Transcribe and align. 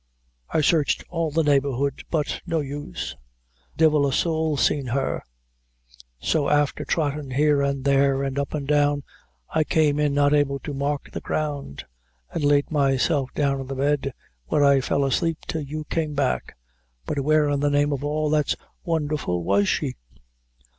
I 0.49 0.61
searched 0.61 1.03
all 1.09 1.29
the 1.29 1.43
neighborhood, 1.43 2.01
but 2.09 2.41
no 2.47 2.59
use 2.59 3.15
divil 3.77 4.07
a 4.07 4.11
sowl 4.11 4.57
seen 4.57 4.87
her 4.87 5.21
so 6.19 6.47
afther 6.47 6.83
trottin' 6.85 7.29
here 7.29 7.61
an' 7.61 7.83
there, 7.83 8.23
an' 8.23 8.39
up 8.39 8.55
and 8.55 8.67
down, 8.67 9.03
I 9.53 9.63
came 9.63 9.99
in 9.99 10.15
not 10.15 10.33
able 10.33 10.57
to 10.61 10.73
mark 10.73 11.11
the 11.11 11.21
ground, 11.21 11.85
and 12.31 12.43
laid 12.43 12.71
myself 12.71 13.29
down 13.35 13.59
on 13.59 13.67
the 13.67 13.75
bed, 13.75 14.11
where 14.47 14.63
I 14.65 14.81
fell 14.81 15.05
asleep 15.05 15.37
till 15.47 15.61
you 15.61 15.83
came 15.83 16.15
back; 16.15 16.57
but 17.05 17.19
where, 17.19 17.47
in 17.51 17.59
the 17.59 17.69
name 17.69 17.93
of 17.93 18.03
all 18.03 18.31
that's 18.31 18.55
wonderful, 18.83 19.43
was 19.43 19.67
she?" 19.69 19.93